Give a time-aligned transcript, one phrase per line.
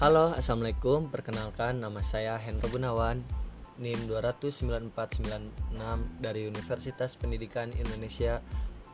[0.00, 1.12] Halo, Assalamualaikum.
[1.12, 3.20] Perkenalkan, nama saya Hendro Gunawan,
[3.76, 4.96] NIM 29496
[6.24, 8.40] dari Universitas Pendidikan Indonesia,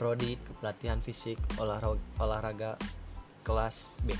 [0.00, 2.80] Prodi Kepelatihan Fisik Olahraga, Olahraga
[3.44, 4.16] kelas B.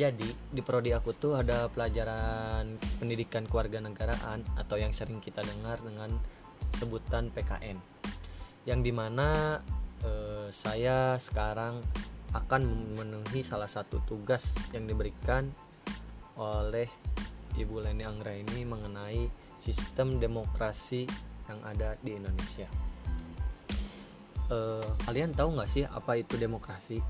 [0.00, 6.16] Jadi, di prodi aku tuh ada pelajaran pendidikan kewarganegaraan atau yang sering kita dengar dengan
[6.80, 7.76] sebutan PKN.
[8.64, 9.60] Yang di mana
[10.00, 11.84] eh, saya sekarang
[12.32, 15.52] akan memenuhi salah satu tugas yang diberikan
[16.38, 16.88] oleh
[17.54, 19.30] Ibu Leni Anggra ini mengenai
[19.62, 21.06] sistem demokrasi
[21.46, 22.66] yang ada di Indonesia.
[24.50, 27.00] Uh, kalian tahu nggak sih apa itu demokrasi?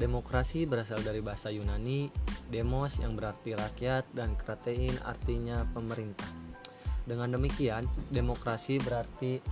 [0.00, 2.08] Demokrasi berasal dari bahasa Yunani,
[2.48, 6.26] demos yang berarti rakyat dan kratein artinya pemerintah.
[7.04, 9.44] Dengan demikian, demokrasi berarti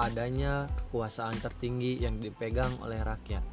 [0.00, 3.44] adanya kekuasaan tertinggi yang dipegang oleh rakyat.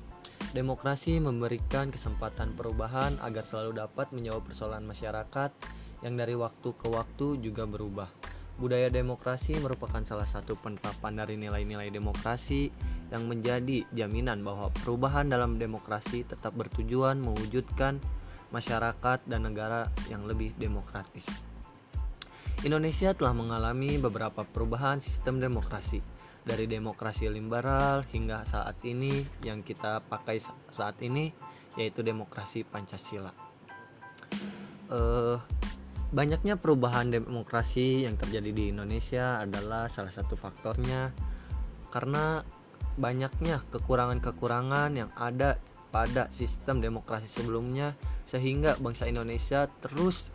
[0.50, 5.54] Demokrasi memberikan kesempatan perubahan agar selalu dapat menjawab persoalan masyarakat
[6.02, 8.10] yang dari waktu ke waktu juga berubah.
[8.58, 12.74] Budaya demokrasi merupakan salah satu penerapan dari nilai-nilai demokrasi
[13.14, 18.02] yang menjadi jaminan bahwa perubahan dalam demokrasi tetap bertujuan mewujudkan
[18.50, 21.30] masyarakat dan negara yang lebih demokratis.
[22.66, 26.02] Indonesia telah mengalami beberapa perubahan sistem demokrasi
[26.50, 30.42] dari demokrasi liberal hingga saat ini yang kita pakai
[30.74, 31.30] saat ini
[31.78, 33.30] yaitu demokrasi Pancasila.
[34.90, 35.38] Uh,
[36.10, 41.14] banyaknya perubahan demokrasi yang terjadi di Indonesia adalah salah satu faktornya
[41.94, 42.42] karena
[42.98, 45.62] banyaknya kekurangan-kekurangan yang ada
[45.94, 47.94] pada sistem demokrasi sebelumnya
[48.26, 50.34] sehingga bangsa Indonesia terus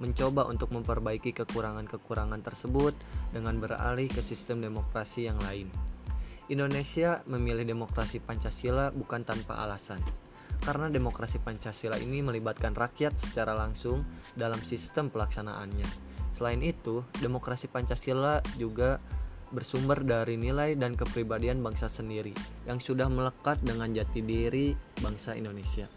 [0.00, 2.96] mencoba untuk memperbaiki kekurangan-kekurangan tersebut
[3.30, 5.68] dengan beralih ke sistem demokrasi yang lain.
[6.50, 10.02] Indonesia memilih demokrasi Pancasila bukan tanpa alasan,
[10.66, 14.02] karena demokrasi Pancasila ini melibatkan rakyat secara langsung
[14.34, 15.86] dalam sistem pelaksanaannya.
[16.34, 18.98] Selain itu, demokrasi Pancasila juga
[19.50, 22.34] bersumber dari nilai dan kepribadian bangsa sendiri
[22.66, 25.90] yang sudah melekat dengan jati diri bangsa Indonesia.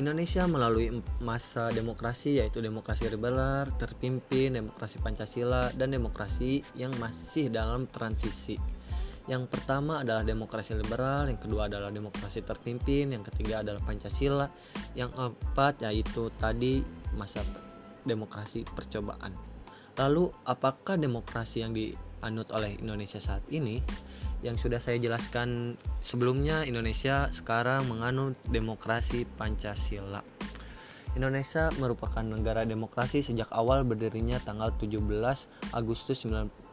[0.00, 0.88] Indonesia melalui
[1.20, 8.56] masa demokrasi yaitu demokrasi liberal, terpimpin, demokrasi Pancasila, dan demokrasi yang masih dalam transisi.
[9.28, 14.48] Yang pertama adalah demokrasi liberal, yang kedua adalah demokrasi terpimpin, yang ketiga adalah Pancasila,
[14.96, 16.80] yang keempat yaitu tadi
[17.12, 17.44] masa
[18.08, 19.36] demokrasi percobaan.
[20.00, 23.84] Lalu apakah demokrasi yang dianut oleh Indonesia saat ini?
[24.42, 30.22] Yang sudah saya jelaskan sebelumnya Indonesia sekarang menganut demokrasi Pancasila.
[31.12, 34.98] Indonesia merupakan negara demokrasi sejak awal berdirinya tanggal 17
[35.76, 36.72] Agustus 1945.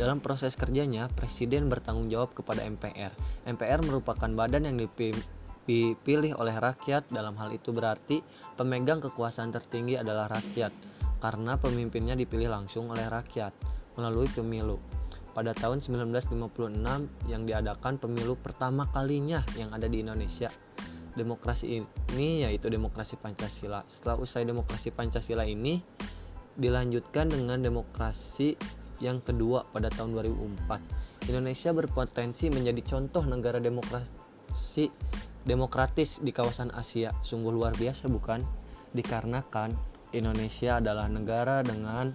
[0.00, 3.12] Dalam proses kerjanya, Presiden bertanggung jawab kepada MPR.
[3.44, 7.12] MPR merupakan badan yang dipilih oleh rakyat.
[7.12, 8.24] Dalam hal itu berarti
[8.56, 10.72] pemegang kekuasaan tertinggi adalah rakyat,
[11.20, 13.52] karena pemimpinnya dipilih langsung oleh rakyat
[14.00, 14.80] melalui pemilu
[15.30, 20.50] pada tahun 1956 yang diadakan pemilu pertama kalinya yang ada di Indonesia.
[21.14, 23.82] Demokrasi ini yaitu demokrasi Pancasila.
[23.86, 25.82] Setelah usai demokrasi Pancasila ini
[26.54, 28.54] dilanjutkan dengan demokrasi
[29.00, 31.30] yang kedua pada tahun 2004.
[31.30, 34.92] Indonesia berpotensi menjadi contoh negara demokrasi
[35.44, 37.10] demokratis di kawasan Asia.
[37.24, 38.44] Sungguh luar biasa bukan?
[38.92, 39.72] Dikarenakan
[40.12, 42.10] Indonesia adalah negara dengan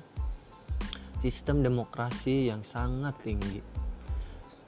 [1.31, 3.75] sistem demokrasi yang sangat tinggi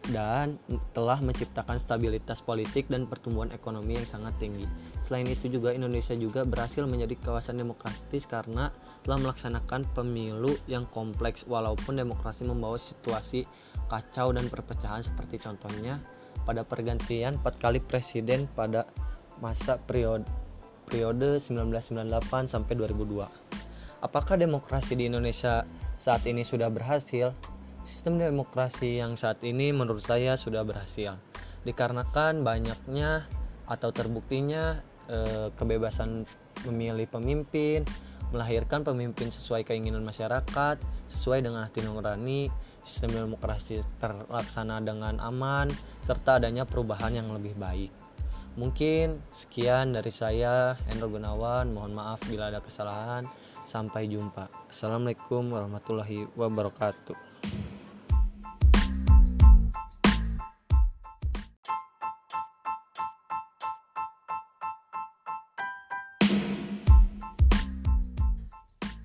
[0.08, 0.56] dan
[0.96, 4.64] telah menciptakan stabilitas politik dan pertumbuhan ekonomi yang sangat tinggi.
[5.04, 8.72] Selain itu juga Indonesia juga berhasil menjadi kawasan demokratis karena
[9.04, 13.44] telah melaksanakan pemilu yang kompleks walaupun demokrasi membawa situasi
[13.92, 16.00] kacau dan perpecahan seperti contohnya
[16.48, 18.88] pada pergantian 4 kali presiden pada
[19.44, 20.24] masa periode
[20.88, 23.28] periode 1998 sampai 2002.
[24.00, 27.34] Apakah demokrasi di Indonesia saat ini sudah berhasil,
[27.82, 31.18] sistem demokrasi yang saat ini menurut saya sudah berhasil.
[31.66, 33.26] Dikarenakan banyaknya
[33.68, 34.80] atau terbuktinya
[35.10, 36.24] e, kebebasan
[36.70, 37.84] memilih pemimpin,
[38.32, 40.80] melahirkan pemimpin sesuai keinginan masyarakat,
[41.12, 42.48] sesuai dengan hati nurani,
[42.88, 45.68] sistem demokrasi terlaksana dengan aman,
[46.04, 48.07] serta adanya perubahan yang lebih baik.
[48.58, 51.70] Mungkin sekian dari saya, Hendro Gunawan.
[51.70, 53.30] Mohon maaf bila ada kesalahan.
[53.70, 54.50] Sampai jumpa.
[54.66, 57.14] Assalamualaikum warahmatullahi wabarakatuh.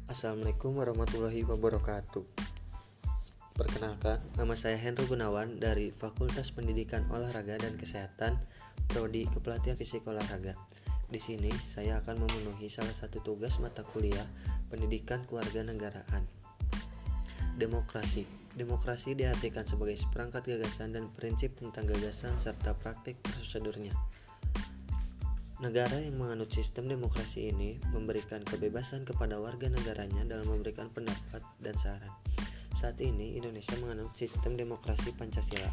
[0.08, 2.25] Assalamualaikum warahmatullahi wabarakatuh.
[3.52, 8.40] Perkenalkan, nama saya Henry Gunawan dari Fakultas Pendidikan Olahraga dan Kesehatan
[8.92, 10.52] Prodi Kepelatihan Fisik Olahraga.
[11.08, 14.28] Di sini saya akan memenuhi salah satu tugas mata kuliah
[14.68, 16.28] Pendidikan Keluarga Negaraan.
[17.56, 18.28] Demokrasi.
[18.52, 23.96] Demokrasi diartikan sebagai seperangkat gagasan dan prinsip tentang gagasan serta praktik prosedurnya.
[25.64, 31.80] Negara yang menganut sistem demokrasi ini memberikan kebebasan kepada warga negaranya dalam memberikan pendapat dan
[31.80, 32.12] saran.
[32.72, 35.69] Saat ini Indonesia menganut sistem demokrasi Pancasila,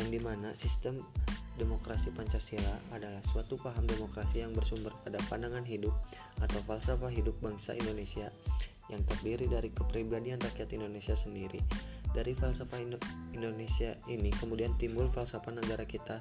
[0.00, 1.04] yang di mana sistem
[1.60, 5.92] demokrasi Pancasila adalah suatu paham demokrasi yang bersumber pada pandangan hidup
[6.40, 8.32] atau falsafah hidup bangsa Indonesia
[8.88, 11.62] yang terdiri dari kepribadian rakyat Indonesia sendiri.
[12.10, 12.82] Dari falsafah
[13.30, 16.18] Indonesia ini kemudian timbul falsafah negara kita,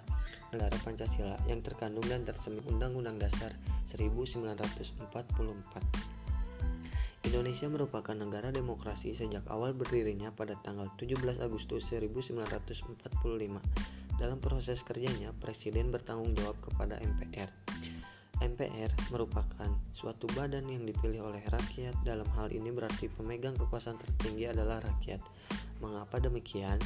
[0.53, 3.49] negara Pancasila yang terkandung dan tersemin Undang-Undang Dasar
[3.89, 6.18] 1944.
[7.29, 13.05] Indonesia merupakan negara demokrasi sejak awal berdirinya pada tanggal 17 Agustus 1945.
[14.17, 17.53] Dalam proses kerjanya, Presiden bertanggung jawab kepada MPR.
[18.41, 21.93] MPR merupakan suatu badan yang dipilih oleh rakyat.
[22.01, 25.21] Dalam hal ini berarti pemegang kekuasaan tertinggi adalah rakyat.
[25.85, 26.81] Mengapa demikian?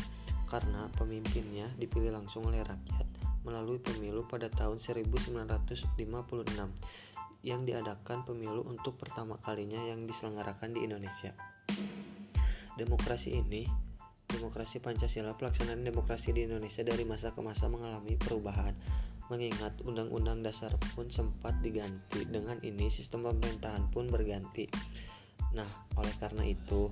[0.51, 3.07] Karena pemimpinnya dipilih langsung oleh rakyat
[3.47, 5.87] melalui pemilu pada tahun 1956
[7.43, 11.35] yang diadakan pemilu untuk pertama kalinya yang diselenggarakan di Indonesia.
[12.79, 13.67] Demokrasi ini,
[14.31, 18.73] demokrasi Pancasila, pelaksanaan demokrasi di Indonesia dari masa ke masa mengalami perubahan.
[19.27, 24.67] Mengingat Undang-Undang Dasar pun sempat diganti, dengan ini sistem pemerintahan pun berganti.
[25.55, 26.91] Nah, oleh karena itu,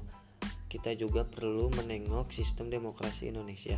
[0.71, 3.75] kita juga perlu menengok sistem demokrasi Indonesia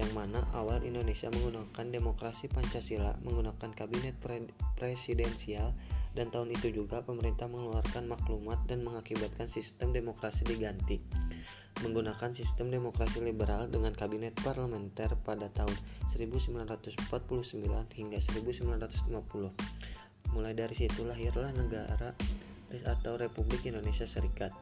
[0.00, 4.48] yang mana awal Indonesia menggunakan demokrasi Pancasila menggunakan kabinet pre
[4.80, 5.76] presidensial
[6.14, 10.98] dan tahun itu juga pemerintah mengeluarkan maklumat dan mengakibatkan sistem demokrasi diganti.
[11.80, 15.72] Menggunakan sistem demokrasi liberal dengan kabinet parlementer pada tahun
[16.12, 16.98] 1949
[17.96, 19.10] hingga 1950
[20.30, 22.14] mulai dari situ lahirlah negara
[22.70, 24.54] atau Republik Indonesia Serikat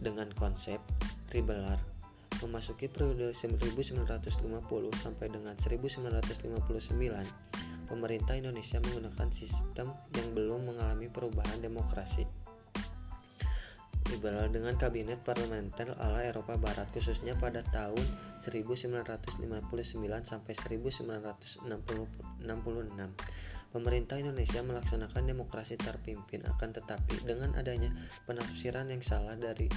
[0.00, 0.80] dengan konsep
[1.28, 1.76] tribelar
[2.40, 4.48] memasuki periode 1950
[4.96, 12.22] sampai dengan 1959 pemerintah Indonesia menggunakan sistem yang belum mengalami perubahan demokrasi
[14.10, 18.02] liberal dengan kabinet parlementer ala Eropa Barat khususnya pada tahun
[18.42, 19.30] 1959
[20.26, 21.62] sampai 1966.
[23.70, 27.94] Pemerintah Indonesia melaksanakan demokrasi terpimpin akan tetapi dengan adanya
[28.26, 29.70] penafsiran yang salah dari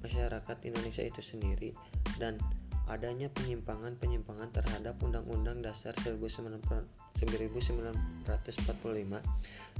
[0.00, 1.76] masyarakat Indonesia itu sendiri
[2.16, 2.40] dan
[2.88, 7.08] adanya penyimpangan-penyimpangan terhadap Undang-Undang Dasar 1945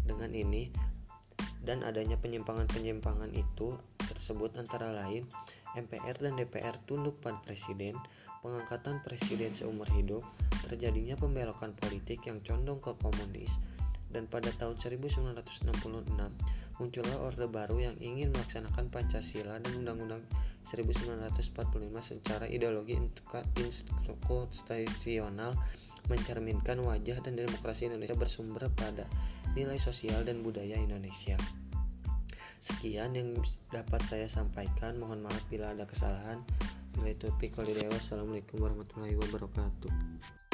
[0.09, 0.73] dengan ini
[1.65, 5.25] dan adanya penyimpangan-penyimpangan itu tersebut antara lain
[5.75, 7.99] MPR dan DPR tunduk pada presiden,
[8.47, 10.23] pengangkatan presiden seumur hidup,
[10.63, 13.59] terjadinya pembelokan politik yang condong ke komunis,
[14.15, 16.15] dan pada tahun 1966
[16.83, 20.23] muncullah Orde Baru yang ingin melaksanakan Pancasila dan Undang-Undang
[20.67, 21.45] 1945
[22.03, 22.99] secara ideologi
[24.27, 25.55] konstitusional
[26.09, 29.09] mencerminkan wajah dan demokrasi Indonesia bersumber pada
[29.57, 31.39] nilai sosial dan budaya Indonesia.
[32.65, 33.37] Sekian yang
[33.69, 34.97] dapat saya sampaikan.
[34.97, 36.41] Mohon maaf bila ada kesalahan.
[36.97, 37.29] Bila itu
[37.93, 40.54] Wassalamualaikum warahmatullahi wabarakatuh.